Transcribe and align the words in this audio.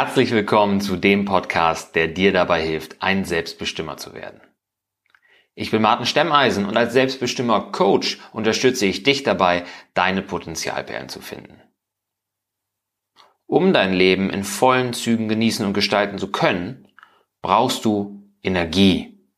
Herzlich 0.00 0.30
willkommen 0.30 0.80
zu 0.80 0.94
dem 0.94 1.24
Podcast, 1.24 1.96
der 1.96 2.06
dir 2.06 2.32
dabei 2.32 2.62
hilft, 2.62 3.02
ein 3.02 3.24
Selbstbestimmer 3.24 3.96
zu 3.96 4.14
werden. 4.14 4.40
Ich 5.56 5.72
bin 5.72 5.82
Martin 5.82 6.06
Stemmeisen 6.06 6.66
und 6.66 6.76
als 6.76 6.92
Selbstbestimmer 6.92 7.72
Coach 7.72 8.20
unterstütze 8.32 8.86
ich 8.86 9.02
dich 9.02 9.24
dabei, 9.24 9.64
deine 9.94 10.22
Potenzialperlen 10.22 11.08
zu 11.08 11.20
finden. 11.20 11.60
Um 13.46 13.72
dein 13.72 13.92
Leben 13.92 14.30
in 14.30 14.44
vollen 14.44 14.92
Zügen 14.92 15.26
genießen 15.26 15.66
und 15.66 15.72
gestalten 15.72 16.18
zu 16.18 16.30
können, 16.30 16.86
brauchst 17.42 17.84
du 17.84 18.22
Energie. 18.40 19.28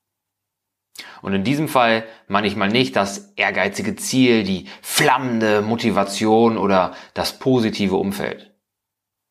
Und 1.23 1.33
in 1.33 1.43
diesem 1.43 1.69
Fall 1.69 2.05
meine 2.29 2.47
ich 2.47 2.55
mal 2.55 2.69
nicht 2.69 2.97
das 2.97 3.33
ehrgeizige 3.37 3.97
Ziel, 3.97 4.45
die 4.45 4.67
flammende 4.83 5.63
Motivation 5.63 6.59
oder 6.59 6.95
das 7.15 7.39
positive 7.39 7.97
Umfeld, 7.97 8.50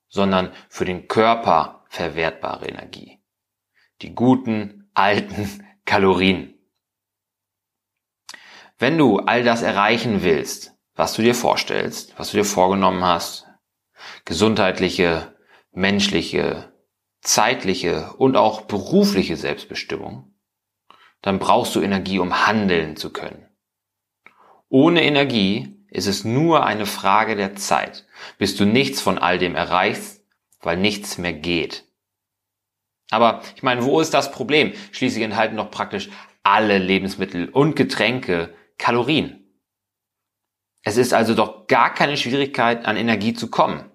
sondern 0.09 0.51
für 0.67 0.85
den 0.85 1.07
Körper 1.07 1.85
verwertbare 1.87 2.67
Energie. 2.67 3.19
Die 4.01 4.13
guten, 4.13 4.89
alten 4.93 5.65
Kalorien. 5.85 6.55
Wenn 8.77 8.97
du 8.97 9.19
all 9.19 9.43
das 9.43 9.61
erreichen 9.61 10.23
willst, 10.23 10.73
was 10.95 11.13
du 11.13 11.21
dir 11.21 11.35
vorstellst, 11.35 12.17
was 12.17 12.31
du 12.31 12.37
dir 12.37 12.45
vorgenommen 12.45 13.03
hast, 13.03 13.47
gesundheitliche, 14.25 15.35
menschliche, 15.71 16.73
zeitliche 17.21 18.13
und 18.13 18.37
auch 18.37 18.61
berufliche 18.61 19.35
Selbstbestimmung, 19.35 20.33
dann 21.21 21.39
brauchst 21.39 21.75
du 21.75 21.81
Energie, 21.81 22.19
um 22.19 22.47
handeln 22.47 22.95
zu 22.95 23.11
können. 23.11 23.47
Ohne 24.69 25.03
Energie 25.03 25.85
ist 25.89 26.07
es 26.07 26.23
nur 26.23 26.65
eine 26.65 26.85
Frage 26.85 27.35
der 27.35 27.55
Zeit, 27.55 28.05
bis 28.37 28.55
du 28.55 28.65
nichts 28.65 29.01
von 29.01 29.17
all 29.17 29.37
dem 29.37 29.55
erreichst, 29.55 30.23
weil 30.61 30.77
nichts 30.77 31.17
mehr 31.17 31.33
geht. 31.33 31.85
Aber 33.11 33.41
ich 33.55 33.63
meine, 33.63 33.83
wo 33.83 33.99
ist 33.99 34.13
das 34.13 34.31
Problem? 34.31 34.73
Schließlich 34.91 35.23
enthalten 35.23 35.57
doch 35.57 35.71
praktisch 35.71 36.09
alle 36.43 36.77
Lebensmittel 36.77 37.49
und 37.49 37.75
Getränke 37.75 38.53
Kalorien. 38.77 39.39
Es 40.83 40.97
ist 40.97 41.13
also 41.13 41.35
doch 41.35 41.67
gar 41.67 41.93
keine 41.93 42.17
Schwierigkeit, 42.17 42.85
an 42.85 42.97
Energie 42.97 43.33
zu 43.33 43.49
kommen. 43.49 43.91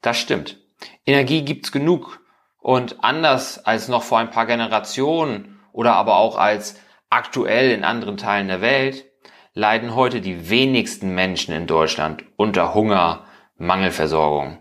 Das 0.00 0.18
stimmt. 0.18 0.58
Energie 1.06 1.44
gibt's 1.44 1.70
genug 1.70 2.20
und 2.58 3.04
anders 3.04 3.64
als 3.64 3.88
noch 3.88 4.02
vor 4.02 4.18
ein 4.18 4.30
paar 4.30 4.46
Generationen 4.46 5.60
oder 5.72 5.94
aber 5.94 6.16
auch 6.16 6.36
als 6.36 6.80
aktuell 7.10 7.70
in 7.70 7.84
anderen 7.84 8.16
Teilen 8.16 8.48
der 8.48 8.60
Welt, 8.60 9.11
leiden 9.54 9.94
heute 9.94 10.20
die 10.20 10.48
wenigsten 10.48 11.14
Menschen 11.14 11.54
in 11.54 11.66
Deutschland 11.66 12.24
unter 12.36 12.74
Hunger, 12.74 13.26
Mangelversorgung 13.56 14.58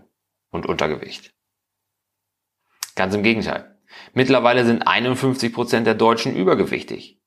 und 0.50 0.66
Untergewicht. 0.66 1.34
Ganz 2.96 3.16
im 3.16 3.24
Gegenteil. 3.24 3.80
Mittlerweile 4.14 4.66
sind 4.66 4.88
51 4.88 5.54
Prozent 5.54 5.88
der 5.88 5.96
Deutschen 5.96 6.36
übergewichtig. 6.36 7.22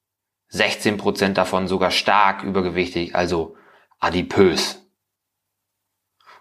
16 0.48 0.98
Prozent 0.98 1.38
davon 1.38 1.66
sogar 1.66 1.90
stark 1.90 2.42
übergewichtig, 2.42 3.14
also 3.14 3.56
adipös. 3.98 4.86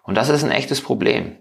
Und 0.04 0.16
das 0.16 0.30
ist 0.30 0.44
ein 0.44 0.52
echtes 0.52 0.82
Problem. 0.82 1.38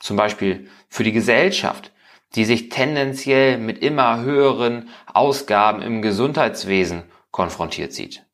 Zum 0.00 0.16
Beispiel 0.16 0.70
für 0.88 1.04
die 1.04 1.12
Gesellschaft, 1.12 1.92
die 2.34 2.44
sich 2.44 2.68
tendenziell 2.68 3.58
mit 3.58 3.78
immer 3.78 4.22
höheren 4.22 4.88
Ausgaben 5.06 5.82
im 5.82 6.02
Gesundheitswesen 6.02 7.04
konfrontiert 7.30 7.92
sieht. 7.92 8.26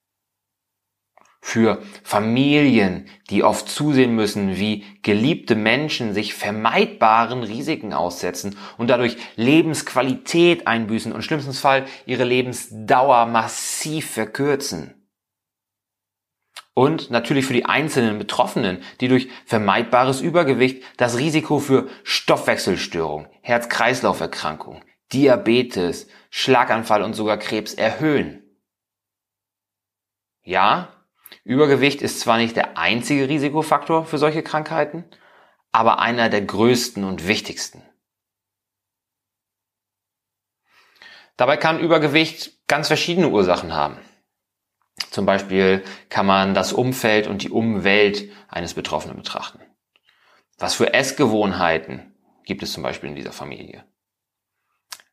Für 1.42 1.82
Familien, 2.02 3.08
die 3.30 3.42
oft 3.42 3.68
zusehen 3.68 4.14
müssen, 4.14 4.56
wie 4.56 4.84
geliebte 5.02 5.54
Menschen 5.54 6.12
sich 6.12 6.34
vermeidbaren 6.34 7.42
Risiken 7.42 7.94
aussetzen 7.94 8.56
und 8.76 8.88
dadurch 8.88 9.16
Lebensqualität 9.36 10.66
einbüßen 10.66 11.12
und 11.12 11.22
schlimmstens 11.22 11.58
Fall 11.58 11.86
ihre 12.04 12.24
Lebensdauer 12.24 13.24
massiv 13.26 14.10
verkürzen. 14.10 14.94
Und 16.74 17.10
natürlich 17.10 17.46
für 17.46 17.52
die 17.52 17.64
einzelnen 17.64 18.18
Betroffenen, 18.18 18.82
die 19.00 19.08
durch 19.08 19.28
vermeidbares 19.44 20.20
Übergewicht 20.20 20.82
das 20.98 21.18
Risiko 21.18 21.58
für 21.58 21.88
Stoffwechselstörung, 22.04 23.26
Herz-Kreislauf-Erkrankung, 23.42 24.84
Diabetes, 25.12 26.06
Schlaganfall 26.30 27.02
und 27.02 27.14
sogar 27.14 27.38
Krebs 27.38 27.74
erhöhen. 27.74 28.44
Ja, 30.42 30.99
Übergewicht 31.44 32.02
ist 32.02 32.20
zwar 32.20 32.38
nicht 32.38 32.56
der 32.56 32.76
einzige 32.76 33.28
Risikofaktor 33.28 34.04
für 34.04 34.18
solche 34.18 34.42
Krankheiten, 34.42 35.04
aber 35.72 36.00
einer 36.00 36.28
der 36.28 36.42
größten 36.42 37.04
und 37.04 37.26
wichtigsten. 37.26 37.82
Dabei 41.36 41.56
kann 41.56 41.80
Übergewicht 41.80 42.66
ganz 42.66 42.88
verschiedene 42.88 43.30
Ursachen 43.30 43.72
haben. 43.72 43.98
Zum 45.10 45.24
Beispiel 45.24 45.82
kann 46.10 46.26
man 46.26 46.54
das 46.54 46.72
Umfeld 46.72 47.26
und 47.26 47.42
die 47.42 47.50
Umwelt 47.50 48.30
eines 48.48 48.74
Betroffenen 48.74 49.16
betrachten. 49.16 49.60
Was 50.58 50.74
für 50.74 50.92
Essgewohnheiten 50.92 52.14
gibt 52.44 52.62
es 52.62 52.72
zum 52.72 52.82
Beispiel 52.82 53.08
in 53.08 53.16
dieser 53.16 53.32
Familie? 53.32 53.84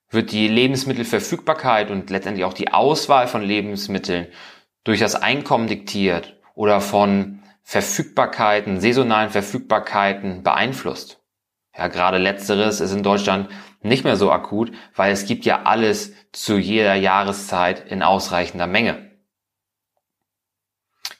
Wird 0.09 0.31
die 0.31 0.47
Lebensmittelverfügbarkeit 0.47 1.89
und 1.89 2.09
letztendlich 2.09 2.45
auch 2.45 2.53
die 2.53 2.73
Auswahl 2.73 3.27
von 3.27 3.41
Lebensmitteln 3.41 4.27
durch 4.87 5.01
das 5.01 5.15
Einkommen 5.15 5.67
diktiert 5.67 6.39
oder 6.55 6.79
von 6.79 7.43
Verfügbarkeiten, 7.61 8.79
saisonalen 8.79 9.29
Verfügbarkeiten 9.29 10.43
beeinflusst? 10.43 11.21
Ja, 11.77 11.89
gerade 11.89 12.17
letzteres 12.17 12.79
ist 12.79 12.93
in 12.93 13.03
Deutschland 13.03 13.49
nicht 13.81 14.05
mehr 14.05 14.15
so 14.15 14.31
akut, 14.31 14.71
weil 14.95 15.11
es 15.11 15.25
gibt 15.25 15.43
ja 15.43 15.63
alles 15.63 16.13
zu 16.31 16.57
jeder 16.57 16.95
Jahreszeit 16.95 17.91
in 17.91 18.01
ausreichender 18.01 18.65
Menge. 18.65 19.11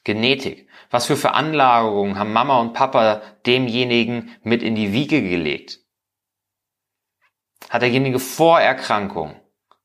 Genetik. 0.05 0.69
Was 0.89 1.05
für 1.05 1.17
Veranlagungen 1.17 2.17
haben 2.17 2.31
Mama 2.31 2.61
und 2.61 2.71
Papa 2.71 3.21
demjenigen 3.45 4.33
mit 4.43 4.63
in 4.63 4.75
die 4.75 4.93
Wiege 4.93 5.21
gelegt? 5.21 5.81
Hat 7.69 7.81
derjenige 7.81 8.19
Vorerkrankungen, 8.19 9.35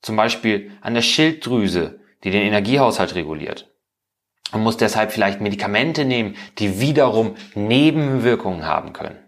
zum 0.02 0.14
Beispiel 0.14 0.70
an 0.82 0.94
der 0.94 1.02
Schilddrüse, 1.02 1.98
die 2.22 2.30
den 2.30 2.42
Energiehaushalt 2.42 3.16
reguliert? 3.16 3.71
Und 4.52 4.62
muss 4.62 4.76
deshalb 4.76 5.12
vielleicht 5.12 5.40
Medikamente 5.40 6.04
nehmen, 6.04 6.36
die 6.58 6.78
wiederum 6.80 7.36
Nebenwirkungen 7.54 8.66
haben 8.66 8.92
können? 8.92 9.18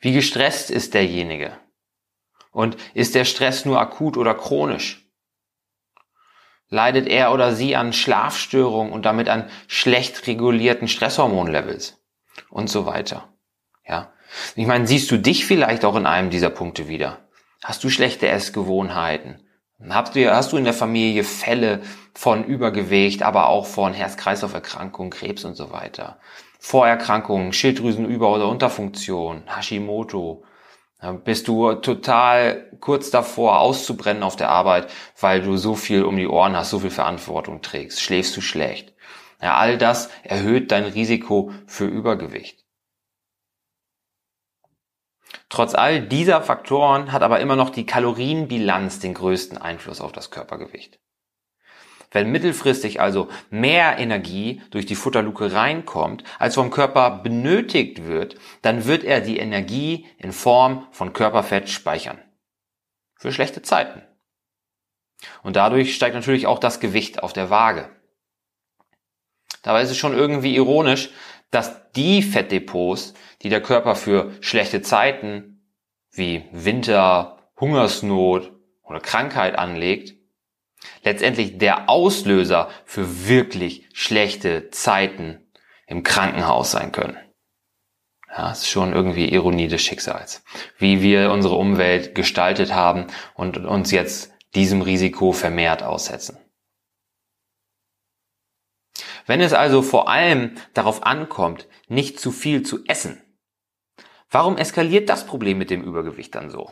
Wie 0.00 0.12
gestresst 0.12 0.70
ist 0.70 0.94
derjenige? 0.94 1.52
Und 2.50 2.76
ist 2.94 3.14
der 3.14 3.24
Stress 3.24 3.64
nur 3.64 3.80
akut 3.80 4.16
oder 4.16 4.34
chronisch? 4.34 5.02
leidet 6.72 7.06
er 7.06 7.32
oder 7.32 7.54
sie 7.54 7.76
an 7.76 7.92
Schlafstörungen 7.92 8.92
und 8.92 9.04
damit 9.04 9.28
an 9.28 9.48
schlecht 9.68 10.26
regulierten 10.26 10.88
Stresshormonlevels 10.88 12.02
und 12.48 12.70
so 12.70 12.86
weiter. 12.86 13.28
Ja. 13.86 14.14
Ich 14.56 14.66
meine, 14.66 14.86
siehst 14.86 15.10
du 15.10 15.18
dich 15.18 15.44
vielleicht 15.44 15.84
auch 15.84 15.96
in 15.96 16.06
einem 16.06 16.30
dieser 16.30 16.48
Punkte 16.48 16.88
wieder? 16.88 17.28
Hast 17.62 17.84
du 17.84 17.90
schlechte 17.90 18.26
Essgewohnheiten? 18.26 19.46
Hast 19.88 20.14
du, 20.14 20.34
hast 20.34 20.52
du 20.52 20.56
in 20.56 20.64
der 20.64 20.74
Familie 20.74 21.24
Fälle 21.24 21.82
von 22.14 22.44
Übergewicht, 22.44 23.22
aber 23.22 23.48
auch 23.48 23.66
von 23.66 23.94
Herz-Kreislauf-Erkrankungen, 23.94 25.10
Krebs 25.10 25.44
und 25.44 25.54
so 25.54 25.72
weiter? 25.72 26.18
Vorerkrankungen, 26.60 27.52
Schilddrüsenüber- 27.52 28.32
oder 28.32 28.48
Unterfunktion, 28.48 29.42
Hashimoto, 29.46 30.44
bist 31.24 31.48
du 31.48 31.74
total 31.74 32.70
kurz 32.78 33.10
davor 33.10 33.58
auszubrennen 33.58 34.22
auf 34.22 34.36
der 34.36 34.50
Arbeit, 34.50 34.88
weil 35.20 35.42
du 35.42 35.56
so 35.56 35.74
viel 35.74 36.04
um 36.04 36.16
die 36.16 36.28
Ohren 36.28 36.56
hast, 36.56 36.70
so 36.70 36.78
viel 36.78 36.90
Verantwortung 36.90 37.60
trägst, 37.60 38.00
schläfst 38.00 38.36
du 38.36 38.40
schlecht. 38.40 38.94
Ja, 39.40 39.56
all 39.56 39.78
das 39.78 40.10
erhöht 40.22 40.70
dein 40.70 40.84
Risiko 40.84 41.50
für 41.66 41.86
Übergewicht. 41.86 42.61
Trotz 45.48 45.74
all 45.74 46.00
dieser 46.00 46.42
Faktoren 46.42 47.12
hat 47.12 47.22
aber 47.22 47.40
immer 47.40 47.56
noch 47.56 47.70
die 47.70 47.86
Kalorienbilanz 47.86 48.98
den 49.00 49.14
größten 49.14 49.58
Einfluss 49.58 50.00
auf 50.00 50.12
das 50.12 50.30
Körpergewicht. 50.30 50.98
Wenn 52.10 52.30
mittelfristig 52.30 53.00
also 53.00 53.28
mehr 53.50 53.98
Energie 53.98 54.60
durch 54.70 54.84
die 54.84 54.94
Futterluke 54.94 55.52
reinkommt, 55.52 56.24
als 56.38 56.54
vom 56.54 56.70
Körper 56.70 57.22
benötigt 57.22 58.04
wird, 58.04 58.36
dann 58.60 58.84
wird 58.84 59.02
er 59.02 59.20
die 59.22 59.38
Energie 59.38 60.06
in 60.18 60.32
Form 60.32 60.86
von 60.90 61.14
Körperfett 61.14 61.70
speichern. 61.70 62.18
Für 63.16 63.32
schlechte 63.32 63.62
Zeiten. 63.62 64.02
Und 65.42 65.56
dadurch 65.56 65.94
steigt 65.94 66.14
natürlich 66.14 66.46
auch 66.46 66.58
das 66.58 66.80
Gewicht 66.80 67.22
auf 67.22 67.32
der 67.32 67.48
Waage. 67.48 67.88
Dabei 69.62 69.82
ist 69.82 69.90
es 69.90 69.96
schon 69.96 70.12
irgendwie 70.12 70.56
ironisch, 70.56 71.10
dass 71.52 71.92
die 71.92 72.22
Fettdepots, 72.22 73.14
die 73.42 73.48
der 73.48 73.62
Körper 73.62 73.94
für 73.94 74.32
schlechte 74.40 74.82
Zeiten 74.82 75.60
wie 76.10 76.44
Winter, 76.50 77.38
Hungersnot 77.60 78.52
oder 78.82 78.98
Krankheit 78.98 79.56
anlegt, 79.56 80.14
letztendlich 81.04 81.58
der 81.58 81.88
Auslöser 81.88 82.68
für 82.84 83.28
wirklich 83.28 83.86
schlechte 83.92 84.70
Zeiten 84.70 85.46
im 85.86 86.02
Krankenhaus 86.02 86.72
sein 86.72 86.90
können. 86.90 87.18
Ja, 88.34 88.50
ist 88.50 88.66
schon 88.66 88.94
irgendwie 88.94 89.28
Ironie 89.28 89.68
des 89.68 89.82
Schicksals. 89.82 90.42
Wie 90.78 91.02
wir 91.02 91.30
unsere 91.30 91.54
Umwelt 91.54 92.14
gestaltet 92.14 92.74
haben 92.74 93.08
und 93.34 93.58
uns 93.58 93.90
jetzt 93.90 94.32
diesem 94.54 94.80
Risiko 94.80 95.32
vermehrt 95.32 95.82
aussetzen. 95.82 96.38
Wenn 99.32 99.40
es 99.40 99.54
also 99.54 99.80
vor 99.80 100.10
allem 100.10 100.56
darauf 100.74 101.06
ankommt, 101.06 101.66
nicht 101.88 102.20
zu 102.20 102.32
viel 102.32 102.64
zu 102.64 102.84
essen, 102.86 103.22
warum 104.30 104.58
eskaliert 104.58 105.08
das 105.08 105.24
Problem 105.24 105.56
mit 105.56 105.70
dem 105.70 105.82
Übergewicht 105.82 106.34
dann 106.34 106.50
so? 106.50 106.70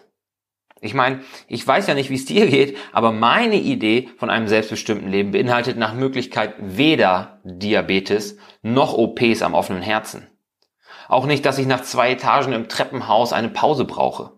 Ich 0.82 0.92
meine, 0.92 1.20
ich 1.48 1.66
weiß 1.66 1.86
ja 1.86 1.94
nicht, 1.94 2.10
wie 2.10 2.16
es 2.16 2.26
dir 2.26 2.46
geht, 2.48 2.76
aber 2.92 3.12
meine 3.12 3.56
Idee 3.56 4.10
von 4.18 4.28
einem 4.28 4.46
selbstbestimmten 4.46 5.08
Leben 5.08 5.30
beinhaltet 5.30 5.78
nach 5.78 5.94
Möglichkeit 5.94 6.54
weder 6.58 7.40
Diabetes 7.44 8.36
noch 8.60 8.92
OPs 8.92 9.40
am 9.40 9.54
offenen 9.54 9.80
Herzen. 9.80 10.26
Auch 11.08 11.24
nicht, 11.24 11.46
dass 11.46 11.56
ich 11.56 11.66
nach 11.66 11.80
zwei 11.80 12.10
Etagen 12.10 12.52
im 12.52 12.68
Treppenhaus 12.68 13.32
eine 13.32 13.48
Pause 13.48 13.86
brauche. 13.86 14.32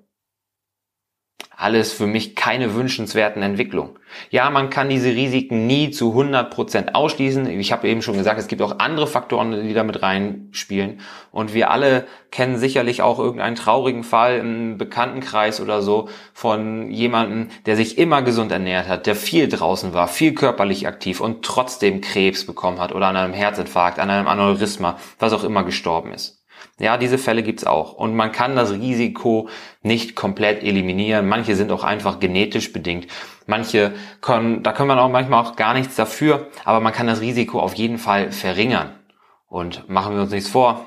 Alles 1.63 1.93
für 1.93 2.09
mich 2.09 2.35
keine 2.35 2.75
wünschenswerten 2.75 3.41
Entwicklungen. 3.41 3.97
Ja, 4.31 4.51
man 4.51 4.69
kann 4.69 4.89
diese 4.89 5.11
Risiken 5.11 5.69
nie 5.69 5.93
zu 5.93 6.13
100% 6.13 6.95
ausschließen. 6.95 7.47
Ich 7.47 7.71
habe 7.71 7.87
eben 7.89 8.03
schon 8.03 8.17
gesagt, 8.17 8.41
es 8.41 8.49
gibt 8.49 8.63
auch 8.63 8.81
andere 8.81 9.07
Faktoren, 9.07 9.53
die 9.69 9.73
da 9.73 9.85
mit 9.85 10.03
reinspielen. 10.03 10.99
Und 11.31 11.55
wir 11.55 11.71
alle 11.71 12.09
kennen 12.33 12.57
sicherlich 12.57 13.03
auch 13.03 13.21
irgendeinen 13.21 13.55
traurigen 13.55 14.03
Fall 14.03 14.39
im 14.39 14.77
Bekanntenkreis 14.77 15.61
oder 15.61 15.83
so 15.83 16.09
von 16.33 16.91
jemandem, 16.91 17.49
der 17.67 17.77
sich 17.77 17.97
immer 17.97 18.23
gesund 18.23 18.51
ernährt 18.51 18.89
hat, 18.89 19.07
der 19.07 19.15
viel 19.15 19.47
draußen 19.49 19.95
war, 19.95 20.09
viel 20.09 20.35
körperlich 20.35 20.89
aktiv 20.89 21.21
und 21.21 21.45
trotzdem 21.45 22.01
Krebs 22.01 22.45
bekommen 22.45 22.81
hat 22.81 22.93
oder 22.93 23.07
an 23.07 23.17
einem 23.17 23.35
Herzinfarkt, 23.35 24.01
an 24.01 24.11
einem 24.11 24.27
Aneurysma, 24.27 24.99
was 25.21 25.33
auch 25.33 25.45
immer 25.45 25.63
gestorben 25.63 26.13
ist. 26.13 26.42
Ja, 26.83 26.97
diese 26.97 27.17
Fälle 27.17 27.45
gibt's 27.45 27.65
auch. 27.65 27.93
Und 27.93 28.17
man 28.17 28.33
kann 28.33 28.57
das 28.57 28.73
Risiko 28.73 29.49
nicht 29.83 30.17
komplett 30.17 30.65
eliminieren. 30.65 31.29
Manche 31.29 31.55
sind 31.55 31.71
auch 31.71 31.85
einfach 31.85 32.19
genetisch 32.19 32.73
bedingt. 32.73 33.07
Manche 33.47 33.93
können, 34.21 34.65
da 34.65 34.73
können 34.73 34.89
wir 34.89 35.01
auch 35.01 35.09
manchmal 35.09 35.45
auch 35.45 35.55
gar 35.55 35.75
nichts 35.75 35.95
dafür, 35.95 36.49
aber 36.65 36.81
man 36.81 36.93
kann 36.93 37.07
das 37.07 37.21
Risiko 37.21 37.61
auf 37.61 37.75
jeden 37.75 37.99
Fall 37.99 38.33
verringern. 38.33 38.99
Und 39.47 39.89
machen 39.89 40.17
wir 40.17 40.23
uns 40.23 40.33
nichts 40.33 40.51
vor. 40.51 40.85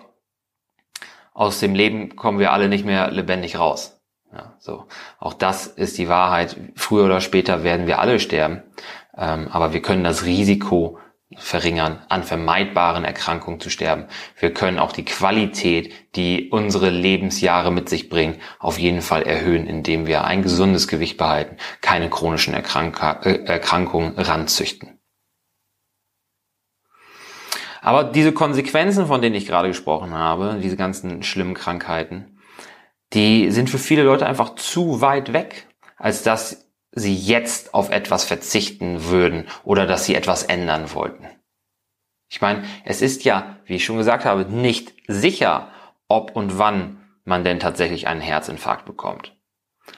Aus 1.34 1.62
dem 1.62 1.74
Leben 1.74 2.18
kommen 2.18 2.40
wir 2.40 2.52
alle 2.52 2.68
nicht 2.68 2.84
mehr 2.84 3.10
lebendig 3.10 3.58
raus. 3.58 4.02
Ja, 4.34 4.54
so. 4.60 4.88
Auch 5.18 5.34
das 5.34 5.66
ist 5.66 5.98
die 5.98 6.10
Wahrheit. 6.10 6.58
Früher 6.76 7.06
oder 7.06 7.22
später 7.22 7.64
werden 7.64 7.88
wir 7.88 8.00
alle 8.00 8.20
sterben. 8.20 8.64
Ähm, 9.18 9.48
aber 9.50 9.72
wir 9.72 9.82
können 9.82 10.04
das 10.04 10.26
Risiko 10.26 11.00
verringern, 11.36 12.06
an 12.08 12.24
vermeidbaren 12.24 13.04
Erkrankungen 13.04 13.60
zu 13.60 13.70
sterben. 13.70 14.06
Wir 14.40 14.54
können 14.54 14.80
auch 14.80 14.92
die 14.92 15.06
Qualität, 15.06 15.94
die 16.16 16.50
unsere 16.50 16.90
Lebensjahre 16.90 17.72
mit 17.72 17.90
sich 17.90 18.10
bringen, 18.10 18.40
auf 18.60 18.78
jeden 18.78 19.02
Fall 19.02 19.24
erhöhen, 19.24 19.68
indem 19.68 20.06
wir 20.06 20.24
ein 20.24 20.44
gesundes 20.44 20.88
Gewicht 20.88 21.18
behalten, 21.18 21.58
keine 21.82 22.10
chronischen 22.10 22.54
Erkrank 22.54 23.02
äh, 23.24 23.44
Erkrankungen 23.46 24.14
ranzüchten. 24.18 25.00
Aber 27.82 28.04
diese 28.04 28.32
Konsequenzen, 28.32 29.06
von 29.06 29.22
denen 29.22 29.36
ich 29.36 29.46
gerade 29.46 29.68
gesprochen 29.68 30.14
habe, 30.14 30.60
diese 30.62 30.78
ganzen 30.78 31.22
schlimmen 31.22 31.54
Krankheiten, 31.54 32.40
die 33.14 33.52
sind 33.52 33.70
für 33.70 33.78
viele 33.78 34.04
Leute 34.04 34.26
einfach 34.26 34.56
zu 34.56 35.02
weit 35.02 35.34
weg, 35.34 35.68
als 35.98 36.24
dass 36.24 36.65
sie 36.96 37.16
jetzt 37.16 37.74
auf 37.74 37.92
etwas 37.92 38.24
verzichten 38.24 39.06
würden 39.06 39.48
oder 39.64 39.86
dass 39.86 40.06
sie 40.06 40.16
etwas 40.16 40.44
ändern 40.44 40.94
wollten. 40.94 41.28
Ich 42.30 42.42
meine, 42.42 42.64
es 42.86 43.02
ist 43.02 43.24
ja, 43.24 43.58
wie 43.66 43.76
ich 43.76 43.86
schon 43.86 43.98
gesagt 43.98 44.26
habe, 44.26 44.46
nicht 44.46 44.94
sicher, 45.08 45.72
ob 46.08 46.36
und 46.36 46.58
wann 46.58 47.02
man 47.24 47.44
denn 47.44 47.60
tatsächlich 47.60 48.08
einen 48.08 48.22
Herzinfarkt 48.22 48.86
bekommt. 48.86 49.36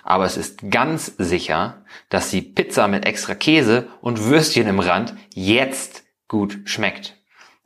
Aber 0.03 0.25
es 0.25 0.35
ist 0.35 0.69
ganz 0.69 1.13
sicher, 1.17 1.85
dass 2.09 2.29
die 2.29 2.41
Pizza 2.41 2.87
mit 2.87 3.05
extra 3.05 3.35
Käse 3.35 3.87
und 4.01 4.25
Würstchen 4.25 4.67
im 4.67 4.79
Rand 4.79 5.15
jetzt 5.33 6.03
gut 6.27 6.59
schmeckt. 6.65 7.15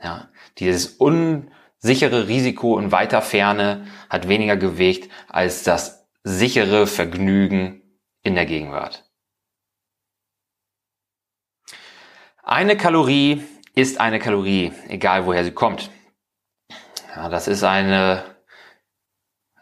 Ja, 0.03 0.29
dieses 0.57 0.87
unsichere 0.87 2.27
Risiko 2.27 2.77
in 2.77 2.91
weiter 2.91 3.21
Ferne 3.21 3.87
hat 4.09 4.27
weniger 4.27 4.57
Gewicht 4.57 5.09
als 5.27 5.63
das 5.63 6.07
sichere 6.23 6.85
Vergnügen 6.85 7.81
in 8.23 8.35
der 8.35 8.45
Gegenwart. 8.45 9.10
Eine 12.51 12.75
Kalorie 12.75 13.45
ist 13.75 14.01
eine 14.01 14.19
Kalorie, 14.19 14.73
egal 14.89 15.25
woher 15.25 15.45
sie 15.45 15.53
kommt. 15.53 15.89
Ja, 17.15 17.29
das 17.29 17.47
ist 17.47 17.63
eine, 17.63 18.25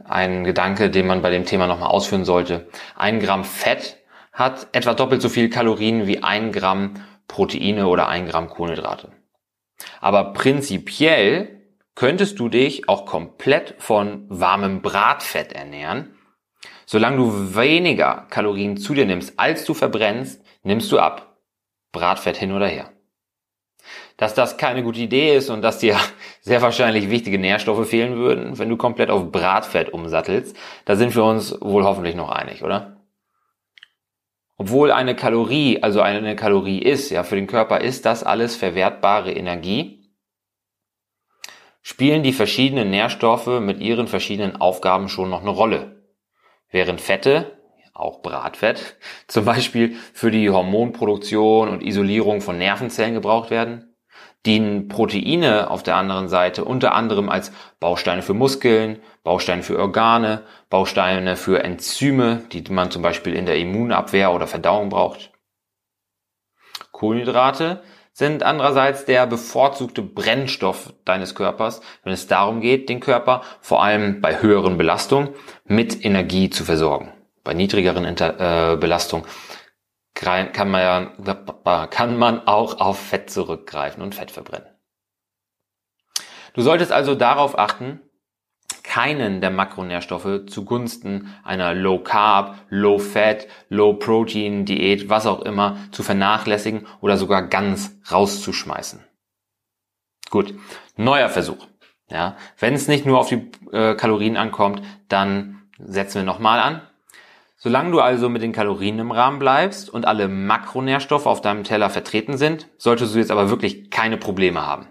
ein 0.03 0.43
Gedanke, 0.43 0.89
den 0.89 1.05
man 1.05 1.21
bei 1.21 1.29
dem 1.29 1.45
Thema 1.45 1.67
nochmal 1.67 1.91
ausführen 1.91 2.25
sollte. 2.25 2.67
Ein 2.95 3.19
Gramm 3.19 3.43
Fett 3.43 3.97
hat 4.33 4.69
etwa 4.71 4.95
doppelt 4.95 5.21
so 5.21 5.29
viel 5.29 5.51
Kalorien 5.51 6.07
wie 6.07 6.23
ein 6.23 6.51
Gramm 6.51 6.95
Proteine 7.27 7.85
oder 7.85 8.07
ein 8.07 8.25
Gramm 8.25 8.49
Kohlenhydrate. 8.49 9.11
Aber 10.01 10.33
prinzipiell 10.33 11.61
könntest 11.93 12.39
du 12.39 12.49
dich 12.49 12.89
auch 12.89 13.05
komplett 13.05 13.75
von 13.77 14.25
warmem 14.29 14.81
Bratfett 14.81 15.53
ernähren. 15.53 16.15
Solange 16.87 17.17
du 17.17 17.55
weniger 17.55 18.25
Kalorien 18.31 18.77
zu 18.77 18.95
dir 18.95 19.05
nimmst, 19.05 19.37
als 19.37 19.63
du 19.65 19.75
verbrennst, 19.75 20.43
nimmst 20.63 20.91
du 20.91 20.97
ab. 20.97 21.28
Bratfett 21.91 22.37
hin 22.37 22.51
oder 22.51 22.67
her. 22.67 22.91
Dass 24.17 24.33
das 24.33 24.57
keine 24.57 24.83
gute 24.83 24.99
Idee 24.99 25.35
ist 25.35 25.49
und 25.49 25.61
dass 25.61 25.79
dir 25.79 25.97
sehr 26.41 26.61
wahrscheinlich 26.61 27.09
wichtige 27.09 27.39
Nährstoffe 27.39 27.89
fehlen 27.89 28.17
würden, 28.17 28.57
wenn 28.59 28.69
du 28.69 28.77
komplett 28.77 29.09
auf 29.09 29.31
Bratfett 29.31 29.89
umsattelst, 29.89 30.55
da 30.85 30.95
sind 30.95 31.15
wir 31.15 31.23
uns 31.23 31.59
wohl 31.61 31.83
hoffentlich 31.83 32.15
noch 32.15 32.29
einig, 32.29 32.63
oder? 32.63 32.97
Obwohl 34.57 34.91
eine 34.91 35.15
Kalorie, 35.15 35.81
also 35.81 36.01
eine 36.01 36.35
Kalorie 36.35 36.79
ist, 36.79 37.11
ja, 37.11 37.23
für 37.23 37.35
den 37.35 37.47
Körper 37.47 37.79
ist 37.79 38.05
das 38.05 38.25
alles 38.25 38.57
verwertbare 38.57 39.31
Energie, 39.31 39.99
spielen 41.81 42.23
die 42.23 42.33
verschiedenen 42.33 42.89
Nährstoffe 42.89 43.61
mit 43.61 43.79
ihren 43.79 44.07
verschiedenen 44.07 44.57
Aufgaben 44.57 45.07
schon 45.07 45.29
noch 45.29 45.41
eine 45.41 45.49
Rolle. 45.49 46.03
Während 46.69 46.99
Fette 46.99 47.58
auch 47.99 48.21
Bratfett, 48.21 48.97
zum 49.27 49.45
Beispiel 49.45 49.95
für 50.13 50.31
die 50.31 50.49
Hormonproduktion 50.49 51.69
und 51.69 51.83
Isolierung 51.83 52.41
von 52.41 52.57
Nervenzellen 52.57 53.13
gebraucht 53.13 53.51
werden, 53.51 53.95
dienen 54.45 54.87
Proteine 54.87 55.69
auf 55.69 55.83
der 55.83 55.95
anderen 55.95 56.29
Seite 56.29 56.63
unter 56.63 56.93
anderem 56.93 57.29
als 57.29 57.51
Bausteine 57.79 58.21
für 58.21 58.33
Muskeln, 58.33 58.99
Bausteine 59.23 59.63
für 59.63 59.77
Organe, 59.77 60.43
Bausteine 60.69 61.35
für 61.35 61.63
Enzyme, 61.63 62.43
die 62.51 62.63
man 62.71 62.89
zum 62.89 63.01
Beispiel 63.01 63.35
in 63.35 63.45
der 63.45 63.57
Immunabwehr 63.57 64.33
oder 64.33 64.47
Verdauung 64.47 64.89
braucht. 64.89 65.31
Kohlenhydrate 66.91 67.83
sind 68.13 68.43
andererseits 68.43 69.05
der 69.05 69.27
bevorzugte 69.27 70.01
Brennstoff 70.01 70.93
deines 71.05 71.35
Körpers, 71.35 71.81
wenn 72.03 72.11
es 72.11 72.27
darum 72.27 72.59
geht, 72.59 72.89
den 72.89 72.99
Körper 72.99 73.41
vor 73.61 73.83
allem 73.83 74.19
bei 74.19 74.41
höheren 74.41 74.77
Belastungen 74.77 75.29
mit 75.65 76.03
Energie 76.03 76.49
zu 76.49 76.65
versorgen 76.65 77.13
bei 77.49 77.55
niedrigeren 77.55 78.05
Inter 78.05 78.73
äh, 78.73 78.77
Belastung 78.77 79.25
kann 80.13 80.69
man 80.69 80.81
ja, 80.81 81.87
kann 81.87 82.15
man 82.15 82.45
auch 82.45 82.79
auf 82.79 82.99
Fett 82.99 83.31
zurückgreifen 83.31 84.03
und 84.03 84.13
Fett 84.13 84.29
verbrennen. 84.29 84.67
Du 86.53 86.61
solltest 86.61 86.91
also 86.91 87.15
darauf 87.15 87.57
achten, 87.57 88.01
keinen 88.83 89.41
der 89.41 89.49
Makronährstoffe 89.49 90.45
zugunsten 90.45 91.33
einer 91.43 91.73
Low 91.73 91.97
Carb, 92.03 92.59
Low 92.69 92.99
Fat, 92.99 93.47
Low 93.69 93.93
Protein 93.93 94.65
Diät, 94.65 95.09
was 95.09 95.25
auch 95.25 95.41
immer, 95.41 95.77
zu 95.91 96.03
vernachlässigen 96.03 96.85
oder 97.01 97.17
sogar 97.17 97.47
ganz 97.47 97.97
rauszuschmeißen. 98.11 99.03
Gut, 100.29 100.53
neuer 100.97 101.29
Versuch. 101.29 101.65
Ja, 102.11 102.37
wenn 102.59 102.75
es 102.75 102.87
nicht 102.87 103.07
nur 103.07 103.17
auf 103.19 103.29
die 103.29 103.49
äh, 103.71 103.95
Kalorien 103.95 104.37
ankommt, 104.37 104.83
dann 105.07 105.55
setzen 105.79 106.15
wir 106.15 106.23
nochmal 106.23 106.59
an. 106.59 106.81
Solange 107.61 107.91
du 107.91 107.99
also 107.99 108.29
mit 108.29 108.41
den 108.41 108.53
Kalorien 108.53 108.99
im 108.99 109.11
Rahmen 109.11 109.37
bleibst 109.37 109.89
und 109.89 110.07
alle 110.07 110.29
Makronährstoffe 110.29 111.25
auf 111.25 111.41
deinem 111.41 111.65
Teller 111.65 111.89
vertreten 111.89 112.37
sind, 112.37 112.69
solltest 112.77 113.13
du 113.13 113.19
jetzt 113.19 113.31
aber 113.31 113.49
wirklich 113.49 113.91
keine 113.91 114.15
Probleme 114.15 114.65
haben. 114.65 114.87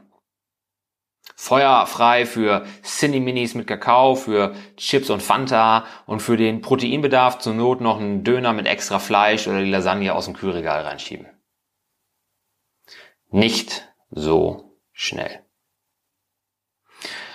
Feuerfrei 1.35 2.27
für 2.27 2.67
Cinni-Minis 2.83 3.55
mit 3.55 3.67
Kakao, 3.67 4.17
für 4.17 4.55
Chips 4.77 5.09
und 5.09 5.23
Fanta 5.23 5.87
und 6.05 6.21
für 6.21 6.37
den 6.37 6.61
Proteinbedarf 6.61 7.39
zur 7.39 7.55
Not 7.55 7.81
noch 7.81 8.01
einen 8.01 8.23
Döner 8.23 8.53
mit 8.53 8.67
extra 8.67 8.99
Fleisch 8.99 9.49
oder 9.49 9.63
die 9.63 9.71
Lasagne 9.71 10.15
aus 10.15 10.27
dem 10.27 10.35
Kühlregal 10.35 10.83
reinschieben. 10.83 11.27
Nicht 13.31 13.89
so 14.11 14.79
schnell. 14.93 15.41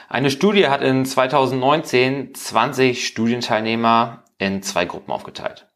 Eine 0.09 0.29
Studie 0.29 0.67
hat 0.67 0.83
in 0.83 1.05
2019 1.05 2.35
20 2.35 3.07
Studienteilnehmer 3.07 4.22
in 4.45 4.61
zwei 4.61 4.85
Gruppen 4.85 5.11
aufgeteilt. 5.11 5.67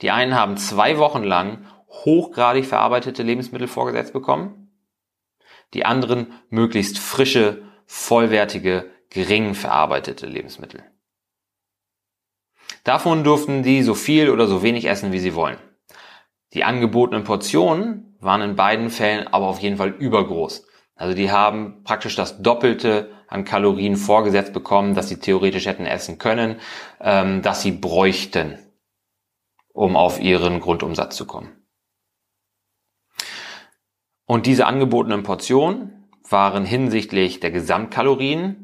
Die 0.00 0.10
einen 0.10 0.34
haben 0.34 0.56
zwei 0.56 0.98
Wochen 0.98 1.22
lang 1.22 1.66
hochgradig 1.88 2.66
verarbeitete 2.66 3.22
Lebensmittel 3.22 3.68
vorgesetzt 3.68 4.12
bekommen, 4.12 4.62
die 5.74 5.84
anderen 5.84 6.32
möglichst 6.50 6.98
frische, 6.98 7.62
vollwertige, 7.86 8.90
gering 9.10 9.54
verarbeitete 9.54 10.26
Lebensmittel. 10.26 10.84
Davon 12.84 13.22
durften 13.22 13.62
die 13.62 13.82
so 13.82 13.94
viel 13.94 14.30
oder 14.30 14.46
so 14.46 14.62
wenig 14.62 14.86
essen, 14.86 15.12
wie 15.12 15.20
sie 15.20 15.34
wollen. 15.34 15.58
Die 16.52 16.64
angebotenen 16.64 17.24
Portionen 17.24 18.16
waren 18.20 18.42
in 18.42 18.56
beiden 18.56 18.90
Fällen 18.90 19.28
aber 19.28 19.46
auf 19.46 19.60
jeden 19.60 19.76
Fall 19.76 19.90
übergroß. 19.90 20.66
Also 20.94 21.14
die 21.14 21.30
haben 21.30 21.82
praktisch 21.84 22.16
das 22.16 22.42
Doppelte 22.42 23.10
an 23.32 23.44
Kalorien 23.44 23.96
vorgesetzt 23.96 24.52
bekommen, 24.52 24.94
dass 24.94 25.08
sie 25.08 25.18
theoretisch 25.18 25.66
hätten 25.66 25.86
essen 25.86 26.18
können, 26.18 26.60
ähm, 27.00 27.42
dass 27.42 27.62
sie 27.62 27.72
bräuchten, 27.72 28.58
um 29.72 29.96
auf 29.96 30.20
ihren 30.20 30.60
Grundumsatz 30.60 31.16
zu 31.16 31.26
kommen. 31.26 31.50
Und 34.26 34.46
diese 34.46 34.66
angebotenen 34.66 35.22
Portionen 35.22 36.08
waren 36.28 36.64
hinsichtlich 36.64 37.40
der 37.40 37.50
Gesamtkalorien 37.50 38.62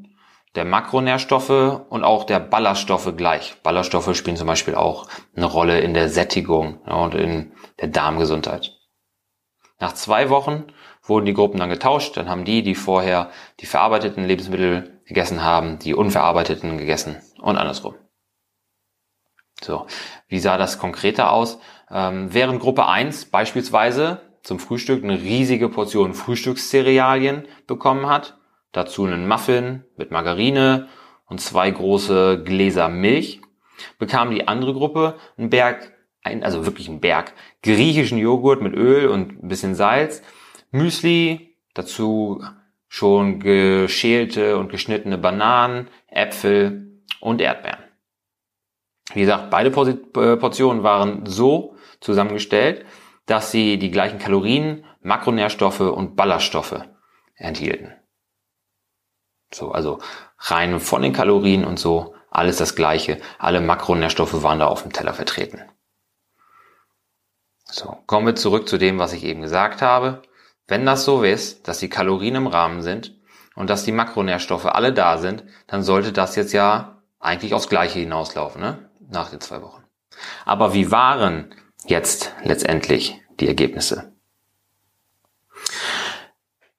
der 0.55 0.65
Makronährstoffe 0.65 1.83
und 1.89 2.05
auch 2.05 2.25
der 2.25 2.41
Ballaststoffe 2.41 3.15
gleich. 3.17 3.57
Ballaststoffe 3.63 4.17
spielen 4.17 4.37
zum 4.37 4.47
Beispiel 4.47 4.75
auch 4.75 5.07
eine 5.37 5.47
Rolle 5.47 5.81
in 5.81 5.95
der 5.95 6.09
Sättigung 6.09 6.81
ja, 6.87 6.95
und 6.95 7.15
in 7.15 7.53
der 7.81 7.89
Darmgesundheit. 7.89 8.77
Nach 9.79 9.93
zwei 9.93 10.31
Wochen 10.31 10.65
wurden 11.09 11.27
die 11.27 11.35
Gruppen 11.35 11.59
dann 11.59 11.71
getauscht. 11.71 12.17
Dann 12.17 12.29
haben 12.29 12.45
die, 12.45 12.62
die 12.62 12.75
vorher 12.75 13.31
die 13.61 13.67
verarbeiteten 13.67 14.25
Lebensmittel 14.25 15.00
gegessen 15.07 15.43
haben, 15.43 15.79
die 15.79 15.95
unverarbeiteten 15.95 16.79
gegessen 16.79 17.17
und 17.41 17.57
andersrum. 17.57 17.95
So, 19.61 19.87
wie 20.29 20.38
sah 20.38 20.57
das 20.57 20.79
konkreter 20.79 21.33
aus? 21.33 21.59
Ähm, 21.91 22.33
während 22.33 22.61
Gruppe 22.61 22.87
1 22.87 23.27
beispielsweise 23.27 24.21
zum 24.43 24.61
Frühstück 24.61 25.03
eine 25.03 25.21
riesige 25.21 25.69
Portion 25.69 26.15
Frühstückscerealien 26.15 27.49
bekommen 27.67 28.09
hat, 28.09 28.38
dazu 28.73 29.05
einen 29.05 29.27
Muffin 29.27 29.85
mit 29.97 30.11
Margarine 30.11 30.88
und 31.27 31.41
zwei 31.41 31.71
große 31.71 32.43
Gläser 32.45 32.88
Milch, 32.88 33.41
bekam 33.99 34.31
die 34.31 34.47
andere 34.47 34.75
Gruppe 34.75 35.17
einen 35.37 35.50
Berg, 35.50 35.93
also 36.23 36.67
wirklich 36.67 36.88
einen 36.88 37.00
Berg, 37.00 37.33
griechischen 37.62 38.19
Joghurt 38.19 38.62
mit 38.62 38.75
Öl 38.75 39.09
und 39.09 39.43
ein 39.43 39.49
bisschen 39.49 39.75
Salz, 39.75 40.23
Müsli, 40.71 41.57
dazu 41.75 42.43
schon 42.89 43.41
geschälte 43.41 44.57
und 44.57 44.71
geschnittene 44.71 45.19
Bananen, 45.19 45.89
Äpfel 46.09 47.03
und 47.21 47.41
Erdbeeren. 47.41 47.85
Wie 49.15 49.21
gesagt, 49.21 49.51
beide 49.51 49.69
äh, 49.71 50.37
Portionen 50.37 50.83
waren 50.83 51.25
so 51.27 51.77
zusammengestellt, 52.01 52.85
dass 53.27 53.51
sie 53.51 53.79
die 53.79 53.91
gleichen 53.91 54.19
Kalorien, 54.19 54.85
Makronährstoffe 55.01 55.81
und 55.81 56.17
Ballaststoffe 56.17 56.83
enthielten. 57.37 57.95
So, 59.53 59.73
also 59.73 60.01
rein 60.39 60.81
von 60.81 61.03
den 61.03 61.13
Kalorien 61.13 61.65
und 61.65 61.79
so, 61.79 62.15
alles 62.31 62.59
das 62.59 62.75
gleiche. 62.75 63.21
Alle 63.39 63.61
Makronährstoffe 63.61 64.43
waren 64.43 64.59
da 64.59 64.67
auf 64.67 64.83
dem 64.83 64.93
Teller 64.93 65.15
vertreten. 65.15 65.63
So, 67.65 67.99
kommen 68.07 68.27
wir 68.27 68.37
zurück 68.37 68.69
zu 68.69 68.79
dem, 68.79 68.99
was 68.99 69.13
ich 69.13 69.25
eben 69.25 69.43
gesagt 69.43 69.83
habe. 69.83 70.23
Wenn 70.69 70.85
das 70.85 71.07
so 71.07 71.23
ist, 71.23 71.67
dass 71.67 71.79
die 71.79 71.89
Kalorien 71.89 72.35
im 72.35 72.47
Rahmen 72.47 72.83
sind 72.83 73.17
und 73.57 73.71
dass 73.71 73.85
die 73.85 73.93
Makronährstoffe 73.93 74.67
alle 74.67 74.93
da 74.93 75.17
sind, 75.17 75.45
dann 75.67 75.83
sollte 75.83 76.13
das 76.13 76.37
jetzt 76.37 76.53
ja 76.53 77.03
eigentlich 77.19 77.55
aufs 77.55 77.71
Gleiche 77.71 77.99
hinauslaufen, 77.99 78.61
ne? 78.61 78.91
Nach 79.11 79.31
den 79.31 79.41
zwei 79.41 79.63
Wochen. 79.63 79.83
Aber 80.45 80.75
wie 80.75 80.91
waren 80.91 81.55
jetzt 81.87 82.35
letztendlich 82.45 83.21
die 83.41 83.49
Ergebnisse? 83.49 84.13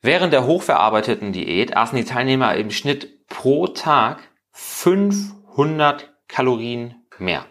Während 0.01 0.31
der 0.33 0.45
hochverarbeiteten 0.45 1.33
Diät 1.33 1.75
aßen 1.75 1.97
die 1.97 2.05
Teilnehmer 2.05 2.55
im 2.55 2.69
Schnitt 2.69 3.27
pro 3.27 3.67
Tag 3.67 4.21
500 4.51 6.13
Kalorien 6.27 7.03
mehr. 7.17 7.45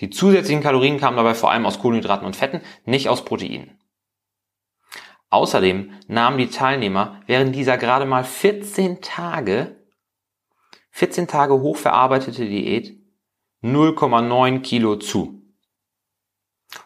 Die 0.00 0.08
zusätzlichen 0.08 0.62
Kalorien 0.62 0.98
kamen 0.98 1.18
dabei 1.18 1.34
vor 1.34 1.50
allem 1.50 1.66
aus 1.66 1.78
Kohlenhydraten 1.78 2.26
und 2.26 2.34
Fetten, 2.34 2.62
nicht 2.86 3.10
aus 3.10 3.24
Proteinen. 3.24 3.79
Außerdem 5.30 5.92
nahmen 6.08 6.38
die 6.38 6.50
Teilnehmer 6.50 7.22
während 7.26 7.54
dieser 7.54 7.78
gerade 7.78 8.04
mal 8.04 8.24
14 8.24 9.00
Tage, 9.00 9.76
14 10.90 11.28
Tage 11.28 11.60
hochverarbeitete 11.60 12.44
Diät 12.44 12.98
0,9 13.62 14.60
Kilo 14.60 14.96
zu. 14.96 15.40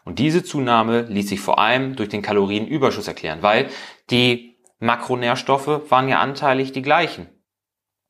Und 0.04 0.18
diese 0.18 0.44
Zunahme 0.44 1.02
ließ 1.02 1.28
sich 1.28 1.40
vor 1.40 1.58
allem 1.58 1.96
durch 1.96 2.08
den 2.08 2.22
Kalorienüberschuss 2.22 3.08
erklären, 3.08 3.42
weil 3.42 3.68
die 4.10 4.58
Makronährstoffe 4.78 5.90
waren 5.90 6.08
ja 6.08 6.20
anteilig 6.20 6.72
die 6.72 6.82
gleichen. 6.82 7.28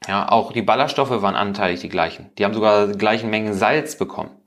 Ja, 0.07 0.29
auch 0.29 0.53
die 0.53 0.63
Ballaststoffe 0.63 1.23
waren 1.23 1.37
anteilig 1.37 1.81
die 1.81 1.89
gleichen. 1.89 2.31
Die 2.37 2.45
haben 2.45 2.55
sogar 2.55 2.89
die 2.89 2.99
gleichen 2.99 3.31
Mengen 3.31 3.55
Salz 3.55 3.97
bekommen. 3.97 4.43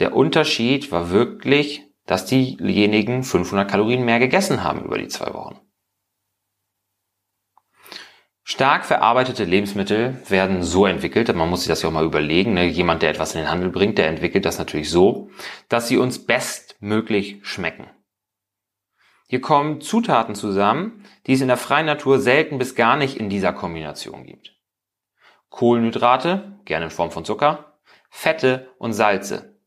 Der 0.00 0.14
Unterschied 0.14 0.90
war 0.90 1.10
wirklich, 1.10 1.87
dass 2.08 2.24
diejenigen 2.24 3.22
500 3.22 3.70
Kalorien 3.70 4.04
mehr 4.04 4.18
gegessen 4.18 4.64
haben 4.64 4.82
über 4.82 4.98
die 4.98 5.08
zwei 5.08 5.32
Wochen. 5.34 5.60
Stark 8.42 8.86
verarbeitete 8.86 9.44
Lebensmittel 9.44 10.16
werden 10.26 10.62
so 10.62 10.86
entwickelt, 10.86 11.32
man 11.36 11.50
muss 11.50 11.60
sich 11.60 11.68
das 11.68 11.82
ja 11.82 11.90
auch 11.90 11.92
mal 11.92 12.06
überlegen, 12.06 12.54
ne? 12.54 12.64
jemand, 12.64 13.02
der 13.02 13.10
etwas 13.10 13.34
in 13.34 13.42
den 13.42 13.50
Handel 13.50 13.68
bringt, 13.68 13.98
der 13.98 14.08
entwickelt 14.08 14.46
das 14.46 14.58
natürlich 14.58 14.90
so, 14.90 15.28
dass 15.68 15.86
sie 15.86 15.98
uns 15.98 16.24
bestmöglich 16.24 17.40
schmecken. 17.42 17.90
Hier 19.26 19.42
kommen 19.42 19.82
Zutaten 19.82 20.34
zusammen, 20.34 21.04
die 21.26 21.34
es 21.34 21.42
in 21.42 21.48
der 21.48 21.58
freien 21.58 21.84
Natur 21.84 22.20
selten 22.20 22.56
bis 22.56 22.74
gar 22.74 22.96
nicht 22.96 23.18
in 23.18 23.28
dieser 23.28 23.52
Kombination 23.52 24.24
gibt. 24.24 24.56
Kohlenhydrate, 25.50 26.58
gerne 26.64 26.86
in 26.86 26.90
Form 26.90 27.10
von 27.10 27.26
Zucker, 27.26 27.78
Fette 28.08 28.70
und 28.78 28.94
Salze 28.94 29.57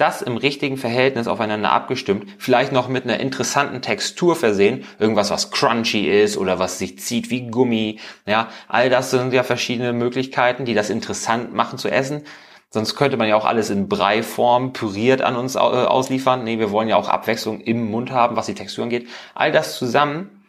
das 0.00 0.22
im 0.22 0.36
richtigen 0.36 0.78
Verhältnis 0.78 1.28
aufeinander 1.28 1.72
abgestimmt, 1.72 2.30
vielleicht 2.38 2.72
noch 2.72 2.88
mit 2.88 3.04
einer 3.04 3.20
interessanten 3.20 3.82
Textur 3.82 4.34
versehen, 4.34 4.84
irgendwas, 4.98 5.30
was 5.30 5.50
crunchy 5.50 6.08
ist 6.08 6.38
oder 6.38 6.58
was 6.58 6.78
sich 6.78 6.98
zieht 6.98 7.30
wie 7.30 7.50
Gummi, 7.50 8.00
ja, 8.26 8.48
all 8.68 8.88
das 8.88 9.10
sind 9.10 9.32
ja 9.32 9.42
verschiedene 9.42 9.92
Möglichkeiten, 9.92 10.64
die 10.64 10.74
das 10.74 10.88
interessant 10.88 11.52
machen 11.54 11.78
zu 11.78 11.88
essen. 11.88 12.24
Sonst 12.70 12.94
könnte 12.94 13.16
man 13.16 13.28
ja 13.28 13.36
auch 13.36 13.44
alles 13.44 13.68
in 13.68 13.88
Breiform 13.88 14.72
püriert 14.72 15.22
an 15.22 15.34
uns 15.34 15.56
äh, 15.56 15.58
ausliefern. 15.58 16.44
Nee, 16.44 16.60
wir 16.60 16.70
wollen 16.70 16.88
ja 16.88 16.96
auch 16.96 17.08
Abwechslung 17.08 17.60
im 17.60 17.90
Mund 17.90 18.12
haben, 18.12 18.36
was 18.36 18.46
die 18.46 18.54
Textur 18.54 18.84
angeht. 18.84 19.08
All 19.34 19.50
das 19.50 19.76
zusammen 19.76 20.44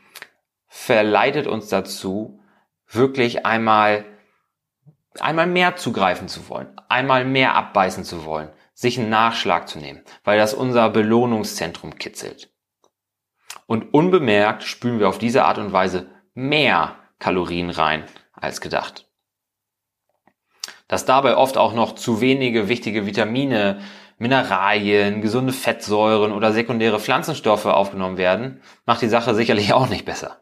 verleitet 0.67 1.47
uns 1.47 1.67
dazu, 1.67 2.39
wirklich 2.87 3.45
einmal, 3.45 4.05
einmal 5.19 5.47
mehr 5.47 5.75
zugreifen 5.77 6.27
zu 6.27 6.47
wollen, 6.47 6.67
einmal 6.89 7.25
mehr 7.25 7.55
abbeißen 7.55 8.03
zu 8.03 8.23
wollen 8.23 8.49
sich 8.81 8.99
einen 8.99 9.09
Nachschlag 9.09 9.69
zu 9.69 9.77
nehmen, 9.77 10.01
weil 10.23 10.39
das 10.39 10.55
unser 10.55 10.89
Belohnungszentrum 10.89 11.97
kitzelt. 11.99 12.51
Und 13.67 13.93
unbemerkt 13.93 14.63
spülen 14.63 14.99
wir 14.99 15.07
auf 15.07 15.19
diese 15.19 15.45
Art 15.45 15.59
und 15.59 15.71
Weise 15.71 16.09
mehr 16.33 16.95
Kalorien 17.19 17.69
rein 17.69 18.05
als 18.33 18.59
gedacht. 18.59 19.07
Dass 20.87 21.05
dabei 21.05 21.37
oft 21.37 21.57
auch 21.57 21.73
noch 21.73 21.93
zu 21.93 22.21
wenige 22.21 22.69
wichtige 22.69 23.05
Vitamine, 23.05 23.81
Mineralien, 24.17 25.21
gesunde 25.21 25.53
Fettsäuren 25.53 26.31
oder 26.31 26.51
sekundäre 26.51 26.99
Pflanzenstoffe 26.99 27.67
aufgenommen 27.67 28.17
werden, 28.17 28.63
macht 28.87 29.03
die 29.03 29.09
Sache 29.09 29.35
sicherlich 29.35 29.73
auch 29.73 29.89
nicht 29.89 30.05
besser. 30.05 30.41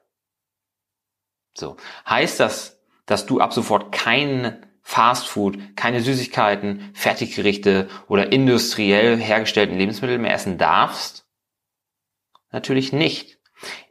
So. 1.57 1.75
Heißt 2.07 2.39
das, 2.39 2.79
dass 3.05 3.25
du 3.25 3.41
ab 3.41 3.51
sofort 3.51 3.91
keinen 3.91 4.65
Fast 4.89 5.27
Food, 5.27 5.75
keine 5.75 6.01
Süßigkeiten, 6.01 6.89
Fertiggerichte 6.95 7.87
oder 8.07 8.31
industriell 8.31 9.17
hergestellten 9.17 9.77
Lebensmittel 9.77 10.17
mehr 10.17 10.33
essen 10.33 10.57
darfst? 10.57 11.27
Natürlich 12.51 12.91
nicht. 12.91 13.37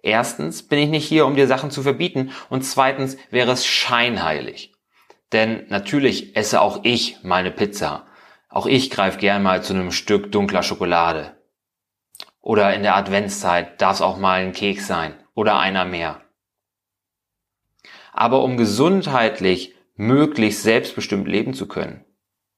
Erstens 0.02 0.66
bin 0.66 0.80
ich 0.80 0.88
nicht 0.88 1.06
hier, 1.06 1.26
um 1.26 1.36
dir 1.36 1.46
Sachen 1.46 1.70
zu 1.70 1.84
verbieten 1.84 2.32
und 2.50 2.62
zweitens 2.62 3.16
wäre 3.30 3.52
es 3.52 3.64
scheinheilig. 3.64 4.72
Denn 5.30 5.66
natürlich 5.68 6.34
esse 6.36 6.60
auch 6.60 6.80
ich 6.82 7.22
meine 7.22 7.52
Pizza. 7.52 8.08
Auch 8.48 8.66
ich 8.66 8.90
greife 8.90 9.20
gern 9.20 9.44
mal 9.44 9.62
zu 9.62 9.74
einem 9.74 9.92
Stück 9.92 10.32
dunkler 10.32 10.64
Schokolade. 10.64 11.40
Oder 12.40 12.74
in 12.74 12.82
der 12.82 12.96
Adventszeit 12.96 13.80
darf 13.80 13.98
es 13.98 14.02
auch 14.02 14.16
mal 14.16 14.40
ein 14.40 14.52
Keks 14.52 14.88
sein 14.88 15.14
oder 15.34 15.60
einer 15.60 15.84
mehr. 15.84 16.22
Aber 18.12 18.42
um 18.42 18.56
gesundheitlich 18.56 19.77
möglichst 19.98 20.62
selbstbestimmt 20.62 21.28
leben 21.28 21.52
zu 21.52 21.66
können, 21.66 22.04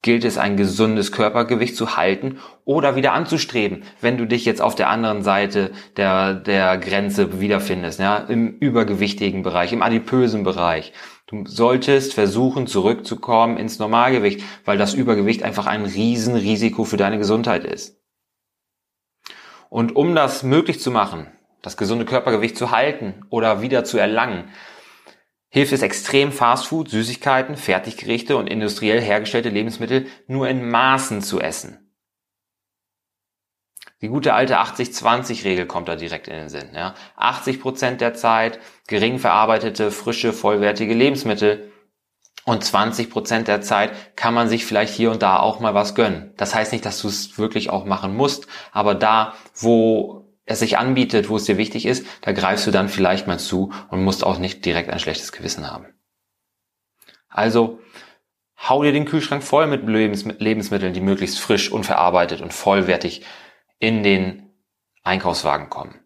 gilt 0.03 0.25
es 0.25 0.39
ein 0.39 0.57
gesundes 0.57 1.11
Körpergewicht 1.11 1.75
zu 1.75 1.97
halten 1.97 2.39
oder 2.65 2.97
wieder 2.97 3.13
anzustreben, 3.13 3.83
wenn 4.01 4.19
du 4.19 4.27
dich 4.27 4.45
jetzt 4.45 4.63
auf 4.63 4.75
der 4.75 4.89
anderen 4.89 5.23
Seite 5.23 5.73
der, 5.97 6.35
der 6.35 6.79
Grenze 6.79 7.41
wiederfindest, 7.41 7.99
ja, 7.99 8.19
im 8.19 8.59
übergewichtigen 8.59 9.43
Bereich, 9.43 9.73
im 9.73 9.83
adipösen 9.83 10.45
Bereich. 10.45 10.93
Du 11.27 11.45
solltest 11.47 12.15
versuchen, 12.15 12.67
zurückzukommen 12.67 13.57
ins 13.57 13.79
Normalgewicht, 13.79 14.43
weil 14.65 14.79
das 14.79 14.95
Übergewicht 14.95 15.43
einfach 15.43 15.67
ein 15.67 15.85
Riesenrisiko 15.85 16.85
für 16.85 16.97
deine 16.97 17.19
Gesundheit 17.19 17.65
ist. 17.65 18.01
Und 19.71 19.97
um 19.97 20.15
das 20.15 20.43
möglich 20.43 20.81
zu 20.81 20.91
machen, 20.91 21.29
das 21.63 21.77
gesunde 21.77 22.05
Körpergewicht 22.05 22.57
zu 22.57 22.71
halten 22.71 23.23
oder 23.31 23.63
wieder 23.63 23.85
zu 23.85 23.97
erlangen, 23.99 24.49
hilft 25.50 25.73
es 25.73 25.83
extrem 25.83 26.33
Fastfood, 26.33 26.88
Süßigkeiten, 26.88 27.57
Fertiggerichte 27.57 28.37
und 28.37 28.47
industriell 28.47 29.00
hergestellte 29.00 29.50
Lebensmittel 29.50 30.07
nur 30.26 30.49
in 30.49 30.69
Maßen 30.71 31.23
zu 31.23 31.40
essen. 31.40 31.90
Die 34.00 34.09
gute 34.09 34.33
alte 34.33 34.59
80-20-Regel 34.59 35.66
kommt 35.66 35.88
da 35.88 35.97
direkt 35.97 36.26
in 36.28 36.35
den 36.35 36.49
Sinn. 36.49 36.71
Ja. 36.75 36.95
80 37.16 37.61
Prozent 37.61 38.00
der 38.00 38.14
Zeit 38.14 38.59
gering 38.87 39.19
verarbeitete, 39.19 39.90
frische, 39.90 40.33
vollwertige 40.33 40.95
Lebensmittel 40.95 41.71
und 42.47 42.64
20 42.64 43.11
Prozent 43.11 43.49
der 43.49 43.61
Zeit 43.61 44.16
kann 44.16 44.33
man 44.33 44.49
sich 44.49 44.64
vielleicht 44.64 44.95
hier 44.95 45.11
und 45.11 45.23
da 45.23 45.38
auch 45.38 45.61
mal 45.61 45.75
was 45.75 45.95
gönnen. 45.95 46.33
Das 46.38 46.54
heißt 46.54 46.73
nicht, 46.73 46.87
dass 46.87 47.02
du 47.02 47.09
es 47.09 47.37
wirklich 47.37 47.69
auch 47.69 47.85
machen 47.85 48.16
musst, 48.16 48.47
aber 48.73 48.95
da, 48.95 49.35
wo 49.54 50.20
es 50.50 50.59
sich 50.59 50.78
anbietet, 50.78 51.28
wo 51.28 51.37
es 51.37 51.45
dir 51.45 51.59
wichtig 51.59 51.87
ist, 51.87 52.04
da 52.23 52.33
greifst 52.33 52.66
du 52.66 52.73
dann 52.73 52.88
vielleicht 52.88 53.28
mal 53.28 53.38
zu 53.38 53.73
und 53.88 54.02
musst 54.02 54.25
auch 54.25 54.38
nicht 54.38 54.64
direkt 54.64 54.90
ein 54.90 54.99
schlechtes 54.99 55.30
Gewissen 55.30 55.71
haben. 55.71 55.87
Also, 57.28 57.78
hau 58.59 58.83
dir 58.83 58.90
den 58.90 59.04
Kühlschrank 59.04 59.45
voll 59.45 59.69
mit 59.69 59.87
Lebensmitteln, 59.87 60.92
die 60.92 61.00
möglichst 61.00 61.38
frisch, 61.38 61.71
unverarbeitet 61.71 62.40
und 62.40 62.52
vollwertig 62.52 63.23
in 63.78 64.02
den 64.02 64.50
Einkaufswagen 65.04 65.71
kommen. 65.71 66.00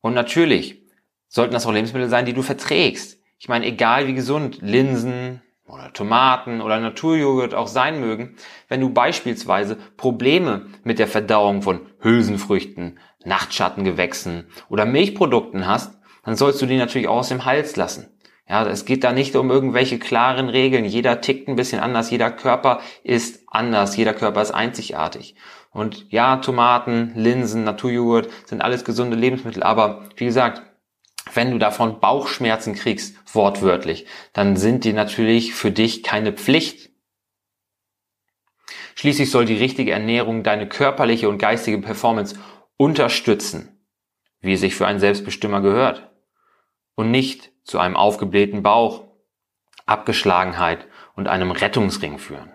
Und 0.00 0.14
natürlich 0.14 0.82
sollten 1.28 1.54
das 1.54 1.66
auch 1.66 1.72
Lebensmittel 1.72 2.08
sein, 2.08 2.26
die 2.26 2.34
du 2.34 2.42
verträgst. 2.42 3.20
Ich 3.38 3.48
meine, 3.48 3.66
egal 3.66 4.08
wie 4.08 4.14
gesund 4.14 4.58
Linsen 4.62 5.42
oder 5.66 5.92
Tomaten 5.92 6.60
oder 6.60 6.78
Naturjoghurt 6.78 7.54
auch 7.54 7.68
sein 7.68 8.00
mögen, 8.00 8.36
wenn 8.68 8.80
du 8.80 8.90
beispielsweise 8.90 9.76
Probleme 9.96 10.66
mit 10.82 10.98
der 10.98 11.08
Verdauung 11.08 11.62
von 11.62 11.80
Hülsenfrüchten, 12.00 12.98
Nachtschattengewächsen 13.24 14.46
oder 14.68 14.84
Milchprodukten 14.84 15.66
hast, 15.66 15.98
dann 16.24 16.36
sollst 16.36 16.60
du 16.60 16.66
die 16.66 16.76
natürlich 16.76 17.08
auch 17.08 17.18
aus 17.18 17.28
dem 17.28 17.44
Hals 17.44 17.76
lassen. 17.76 18.10
Ja, 18.48 18.66
es 18.66 18.84
geht 18.84 19.04
da 19.04 19.12
nicht 19.12 19.34
um 19.36 19.50
irgendwelche 19.50 19.98
klaren 19.98 20.50
Regeln. 20.50 20.84
Jeder 20.84 21.22
tickt 21.22 21.48
ein 21.48 21.56
bisschen 21.56 21.80
anders. 21.80 22.10
Jeder 22.10 22.30
Körper 22.30 22.80
ist 23.02 23.42
anders. 23.46 23.96
Jeder 23.96 24.12
Körper 24.12 24.42
ist 24.42 24.50
einzigartig. 24.50 25.34
Und 25.70 26.10
ja, 26.12 26.36
Tomaten, 26.36 27.12
Linsen, 27.14 27.64
Naturjoghurt 27.64 28.28
sind 28.44 28.60
alles 28.60 28.84
gesunde 28.84 29.16
Lebensmittel. 29.16 29.62
Aber 29.62 30.04
wie 30.16 30.26
gesagt, 30.26 30.62
wenn 31.36 31.50
du 31.50 31.58
davon 31.58 32.00
Bauchschmerzen 32.00 32.74
kriegst, 32.74 33.16
wortwörtlich, 33.34 34.06
dann 34.32 34.56
sind 34.56 34.84
die 34.84 34.92
natürlich 34.92 35.54
für 35.54 35.70
dich 35.70 36.02
keine 36.02 36.32
Pflicht. 36.32 36.90
Schließlich 38.94 39.30
soll 39.30 39.44
die 39.44 39.56
richtige 39.56 39.92
Ernährung 39.92 40.42
deine 40.42 40.68
körperliche 40.68 41.28
und 41.28 41.38
geistige 41.38 41.78
Performance 41.78 42.38
unterstützen, 42.76 43.84
wie 44.40 44.52
es 44.52 44.60
sich 44.60 44.74
für 44.74 44.86
einen 44.86 45.00
Selbstbestimmer 45.00 45.60
gehört. 45.60 46.10
Und 46.94 47.10
nicht 47.10 47.52
zu 47.64 47.80
einem 47.80 47.96
aufgeblähten 47.96 48.62
Bauch, 48.62 49.04
Abgeschlagenheit 49.86 50.86
und 51.16 51.28
einem 51.28 51.50
Rettungsring 51.50 52.18
führen. 52.18 52.52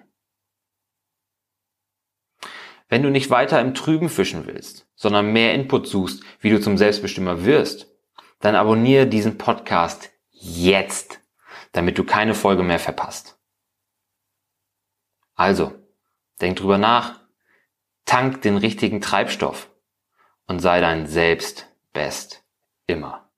Wenn 2.87 3.03
du 3.03 3.09
nicht 3.09 3.29
weiter 3.29 3.61
im 3.61 3.75
Trüben 3.75 4.09
fischen 4.09 4.47
willst, 4.47 4.87
sondern 4.95 5.31
mehr 5.31 5.53
Input 5.53 5.87
suchst, 5.87 6.23
wie 6.39 6.49
du 6.49 6.59
zum 6.59 6.77
Selbstbestimmer 6.77 7.45
wirst, 7.45 7.87
dann 8.39 8.55
abonniere 8.55 9.07
diesen 9.07 9.37
Podcast 9.37 10.11
jetzt, 10.31 11.21
damit 11.71 11.97
du 11.97 12.03
keine 12.03 12.33
Folge 12.33 12.63
mehr 12.63 12.79
verpasst. 12.79 13.37
Also, 15.35 15.73
denk 16.41 16.57
drüber 16.57 16.77
nach, 16.77 17.21
tank 18.05 18.41
den 18.41 18.57
richtigen 18.57 19.01
Treibstoff 19.01 19.69
und 20.47 20.59
sei 20.59 20.81
dein 20.81 21.07
Selbst 21.07 21.67
best 21.93 22.43
immer. 22.87 23.28